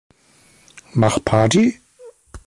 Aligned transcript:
Mach 0.95 1.23
Party? 1.23 1.77